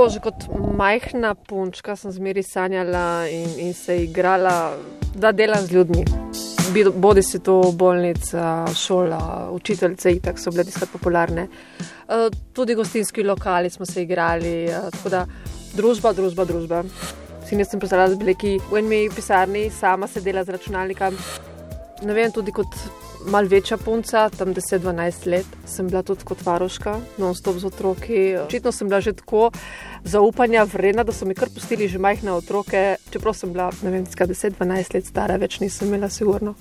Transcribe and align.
Tako 0.00 0.08
že 0.08 0.20
kot 0.24 0.44
majhna 0.80 1.34
punčka 1.34 1.92
sem 1.92 2.08
zmeri 2.08 2.40
sanjala 2.40 3.28
in, 3.28 3.50
in 3.68 3.74
se 3.76 3.98
igrala, 4.06 4.72
da 5.12 5.28
delam 5.32 5.60
z 5.60 5.74
ljudmi. 5.76 6.04
Bodi 6.96 7.20
si 7.22 7.42
to 7.44 7.58
bolnica, 7.76 8.64
šola, 8.72 9.50
učiteljice, 9.52 10.14
tako 10.24 10.40
so 10.40 10.54
bile 10.56 10.64
tiskati 10.64 10.92
popularne. 10.92 11.44
Eh, 11.44 12.30
tudi 12.56 12.74
gostinski 12.74 13.22
lokali 13.22 13.70
smo 13.70 13.86
se 13.86 14.02
igrali, 14.02 14.64
eh, 14.64 14.88
tako 14.96 15.12
da 15.12 15.26
družba, 15.76 16.14
družba, 16.16 16.48
družba. 16.48 16.82
Si 17.44 17.60
nisem 17.60 17.80
predstavljala, 17.80 18.14
da 18.14 18.16
bi 18.16 18.32
bili 18.32 18.56
v 18.70 18.80
eni 18.80 19.02
pisarni, 19.12 19.68
sama 19.70 20.08
sedela 20.08 20.44
z 20.48 20.56
računalnikom. 20.56 21.20
Ne 22.08 22.16
vem, 22.16 22.32
tudi 22.32 22.56
kot 22.56 22.72
mal 23.26 23.44
večja 23.44 23.76
punca, 23.76 24.28
tam 24.28 24.54
10-12 24.54 25.26
let, 25.30 25.46
sem 25.66 25.88
bila 25.88 26.02
tudi 26.02 26.24
kot 26.24 26.44
varoška, 26.46 26.96
non-stop 27.18 27.58
z 27.58 27.66
otroki. 27.66 28.20
Očitno 28.46 28.72
sem 28.72 28.88
bila 28.88 29.00
že 29.00 29.12
tako 29.12 29.50
zaupanja 30.04 30.64
vredna, 30.64 31.04
da 31.04 31.12
so 31.12 31.26
mi 31.26 31.34
kar 31.34 31.48
pustili 31.54 31.88
že 31.88 31.98
majhne 31.98 32.32
otroke, 32.32 32.96
čeprav 33.10 33.34
sem 33.34 33.52
bila, 33.52 33.70
ne 33.82 33.90
vem, 33.90 34.06
10-12 34.06 34.94
let 34.94 35.06
stara, 35.06 35.36
več 35.36 35.60
nisem 35.60 35.88
imela, 35.88 36.08
sigurno. 36.08 36.54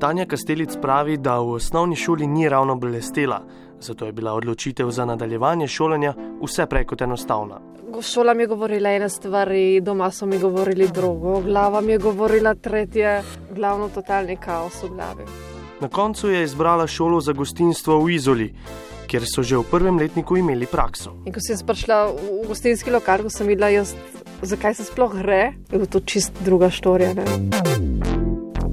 Tanja 0.00 0.26
Kastelic 0.26 0.76
pravi, 0.82 1.16
da 1.18 1.40
v 1.42 1.56
osnovni 1.58 1.96
šoli 1.96 2.26
ni 2.26 2.48
ravno 2.48 2.76
blestela, 2.76 3.42
zato 3.80 4.06
je 4.06 4.12
bila 4.12 4.32
odločitev 4.32 4.90
za 4.90 5.04
nadaljevanje 5.04 5.66
šolanja 5.66 6.14
vse 6.42 6.66
prej 6.66 6.84
kot 6.84 7.02
enostavna. 7.02 7.67
Šola 8.02 8.34
mi 8.34 8.42
je 8.42 8.46
govorila 8.46 8.90
ena 8.90 9.08
stvar, 9.08 9.48
doma 9.82 10.10
so 10.10 10.26
mi 10.26 10.38
govorili 10.38 10.88
drugo, 10.94 11.40
glava 11.40 11.80
mi 11.80 11.92
je 11.92 11.98
govorila 11.98 12.54
tretje, 12.54 13.22
glavno 13.54 13.88
totalni 13.88 14.36
kaos 14.36 14.82
v 14.82 14.88
glavi. 14.88 15.24
Na 15.80 15.88
koncu 15.88 16.30
je 16.30 16.44
izbrala 16.44 16.86
šolo 16.86 17.20
za 17.20 17.32
gostinstvo 17.32 17.98
v 18.04 18.14
Izoli, 18.14 18.54
kjer 19.06 19.24
so 19.26 19.42
že 19.42 19.56
v 19.56 19.64
prvem 19.70 19.98
letniku 19.98 20.36
imeli 20.36 20.66
prakso. 20.66 21.16
In 21.26 21.32
ko 21.32 21.40
sem 21.40 21.58
prišla 21.66 21.98
v 22.12 22.46
gostinski 22.46 22.90
lokal, 22.90 23.24
ko 23.26 23.30
sem 23.30 23.48
videla, 23.48 23.70
jaz, 23.72 23.96
zakaj 24.42 24.74
se 24.74 24.84
sploh 24.84 25.14
gre, 25.18 25.54
je 25.72 25.86
to 25.86 26.00
čist 26.00 26.32
druga 26.44 26.70
štorija. 26.70 27.14
Ne? 27.18 27.24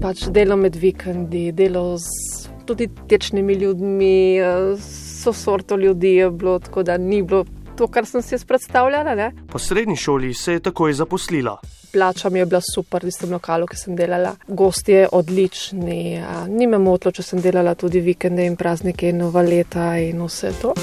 Pač 0.02 0.28
delo 0.30 0.60
med 0.60 0.76
vikendi, 0.76 1.52
delo 1.56 1.96
z 1.98 2.52
tudi 2.66 2.90
tečnimi 3.10 3.54
ljudmi, 3.54 4.38
so 5.26 5.34
sorto 5.34 5.78
ljudi 5.78 6.16
je 6.16 6.30
bilo, 6.30 6.60
tako 6.60 6.84
da 6.84 6.98
ni 6.98 7.22
bilo 7.24 7.46
to, 7.78 7.88
kar 7.88 8.06
sem 8.06 8.22
si 8.22 8.38
predstavljala. 8.48 9.16
Ne? 9.16 9.32
Po 9.52 9.60
srednji 9.60 9.96
šoli 9.96 10.34
se 10.34 10.54
je 10.54 10.60
takoj 10.60 10.94
zaposlila. 10.94 11.58
Plača 11.94 12.30
mi 12.30 12.40
je 12.40 12.46
bila 12.46 12.62
super, 12.62 13.04
da 13.04 13.12
sem 13.12 13.32
lokalu, 13.32 13.68
ki 13.68 13.78
sem 13.78 13.96
delala. 13.96 14.36
Gosti 14.48 14.92
je 14.92 15.08
odlični, 15.12 16.24
ni 16.48 16.68
me 16.68 16.78
motilo, 16.78 17.12
če 17.16 17.24
sem 17.24 17.42
delala 17.42 17.76
tudi 17.76 18.02
vikende 18.04 18.46
in 18.46 18.58
praznike 18.60 19.10
in 19.10 19.22
nova 19.24 19.42
leta 19.42 19.94
in 19.98 20.20
vse 20.26 20.52
to. 20.62 20.74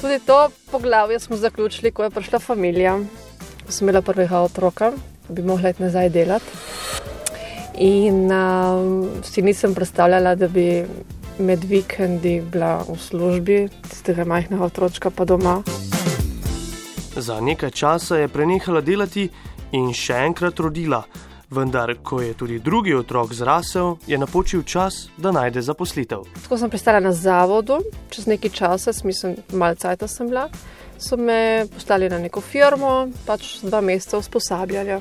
Tudi 0.00 0.20
to 0.26 0.38
poglavje 0.70 1.20
smo 1.20 1.36
zaključili, 1.36 1.90
ko 1.90 2.04
je 2.04 2.10
prišla 2.10 2.38
familija. 2.38 2.96
Ko 3.66 3.72
sem 3.72 3.88
imela 3.88 4.02
prvega 4.02 4.40
otroka, 4.40 4.92
bi 5.28 5.42
mogla 5.42 5.74
iti 5.74 5.82
nazaj 5.82 6.08
delati. 6.08 6.64
In 7.78 8.32
uh, 8.32 9.22
si 9.24 9.42
nisem 9.42 9.74
predstavljala, 9.74 10.34
da 10.34 10.48
bi 10.48 10.84
med 11.38 11.64
vikendi 11.64 12.40
bila 12.52 12.82
v 12.88 12.96
službi, 12.98 13.68
tistega 13.88 14.24
majhnega 14.24 14.64
otroka 14.64 15.10
pa 15.10 15.24
doma. 15.24 15.62
Za 17.16 17.40
nekaj 17.40 17.70
časa 17.70 18.16
je 18.16 18.28
prenehala 18.28 18.80
delati 18.80 19.28
in 19.72 19.92
še 19.92 20.18
enkrat 20.26 20.60
rodila, 20.60 21.02
vendar, 21.50 21.94
ko 22.02 22.20
je 22.20 22.34
tudi 22.34 22.58
drugi 22.58 22.94
otrok 22.94 23.32
zrasel, 23.32 23.96
je 24.06 24.18
napočil 24.18 24.62
čas, 24.62 25.08
da 25.16 25.32
najde 25.32 25.62
zaposlitev. 25.62 26.24
Tako 26.42 26.58
sem 26.58 26.70
pristala 26.70 27.00
na 27.00 27.12
zavodu, 27.12 27.80
čez 28.10 28.26
nekaj 28.26 28.50
časa, 28.50 28.92
mislim, 29.04 29.36
malce 29.52 29.88
časa 29.96 30.08
sem 30.08 30.28
bila, 30.28 30.48
so 30.98 31.16
me 31.16 31.66
poslali 31.74 32.08
na 32.08 32.18
neko 32.18 32.40
firmo, 32.40 33.08
pač 33.26 33.60
dva 33.62 33.80
meseca 33.80 34.18
usposabljali. 34.18 35.00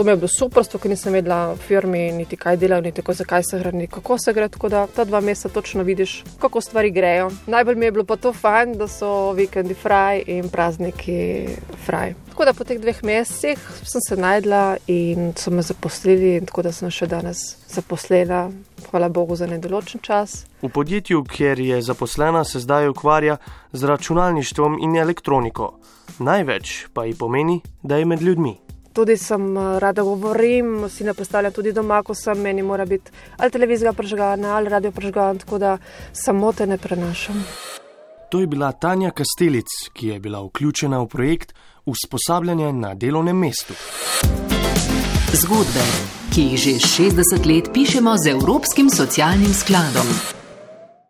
To 0.00 0.04
mi 0.04 0.12
je 0.12 0.16
bilo 0.16 0.28
super, 0.28 0.64
zato 0.64 0.88
nisem 0.88 1.12
vedela 1.12 1.52
v 1.52 1.56
firmi, 1.60 2.12
niti 2.12 2.36
kaj 2.36 2.56
delajo, 2.56 2.80
niti 2.80 3.02
tako, 3.02 3.12
zakaj 3.12 3.42
se 3.44 3.58
gre, 3.58 3.86
kako 3.86 4.18
se 4.18 4.32
gre. 4.32 4.48
Tako 4.48 4.68
da 4.68 4.86
ta 4.86 5.04
dva 5.04 5.20
meseca 5.20 5.48
točno 5.48 5.82
vidiš, 5.82 6.24
kako 6.40 6.60
stvari 6.60 6.90
grejo. 6.90 7.28
Najbolj 7.46 7.74
mi 7.74 7.84
je 7.84 7.92
bilo 7.92 8.04
pa 8.04 8.16
to 8.16 8.32
fajn, 8.32 8.78
da 8.80 8.88
so 8.88 9.32
vikendi 9.32 9.74
fraj 9.74 10.22
in 10.26 10.48
prazniki 10.48 11.48
fraj. 11.84 12.14
Tako 12.30 12.44
da 12.44 12.52
po 12.52 12.64
teh 12.64 12.80
dveh 12.80 13.02
mesecih 13.04 13.58
sem 13.84 14.00
se 14.08 14.16
najdla 14.16 14.76
in 14.86 15.34
so 15.36 15.50
me 15.50 15.62
zaposlili, 15.62 16.36
in 16.36 16.48
tako 16.48 16.62
da 16.62 16.72
sem 16.72 16.90
še 16.90 17.06
danes 17.06 17.44
zaposlena. 17.68 18.48
Hvala 18.88 19.08
Bogu 19.08 19.36
za 19.36 19.46
nedoločen 19.46 20.00
čas. 20.00 20.46
V 20.62 20.72
podjetju, 20.72 21.24
kjer 21.28 21.60
je 21.60 21.82
zaposlena, 21.82 22.44
se 22.44 22.64
zdaj 22.64 22.88
ukvarja 22.88 23.36
z 23.72 23.84
računalništvom 23.84 24.80
in 24.80 24.96
elektroniko. 24.96 25.74
Največ 26.18 26.88
pa 26.94 27.04
ji 27.04 27.14
pomeni, 27.14 27.60
da 27.82 28.00
je 28.00 28.08
med 28.08 28.22
ljudmi 28.22 28.56
tudi 28.92 29.16
sem 29.16 29.56
eh, 29.56 29.78
rada 29.78 30.02
govorim, 30.02 30.88
si 30.88 31.04
ne 31.04 31.14
predstavljam 31.14 31.52
tudi 31.52 31.72
doma, 31.72 32.02
ko 32.02 32.14
sem 32.14 32.38
meni 32.38 32.62
mora 32.62 32.84
biti 32.84 33.10
ali 33.36 33.50
televizija 33.50 33.92
prežgana 33.92 34.56
ali 34.56 34.68
radio 34.68 34.90
prežgan, 34.90 35.38
tako 35.38 35.58
da 35.58 35.78
samo 36.12 36.52
te 36.52 36.66
ne 36.66 36.78
prenašam. 36.78 37.44
To 38.30 38.40
je 38.40 38.46
bila 38.46 38.72
Tanja 38.72 39.10
Kastelic, 39.10 39.66
ki 39.92 40.08
je 40.08 40.20
bila 40.20 40.42
vključena 40.42 41.00
v 41.02 41.06
projekt 41.06 41.54
usposabljanja 41.84 42.72
na 42.72 42.94
delovnem 42.94 43.38
mestu. 43.38 43.74
Zgodbe, 45.32 45.86
ki 46.34 46.42
jih 46.42 46.58
že 46.58 46.70
60 46.70 47.46
let 47.46 47.70
pišemo 47.74 48.14
z 48.18 48.30
Evropskim 48.30 48.90
socialnim 48.90 49.54
skladom. 49.54 50.39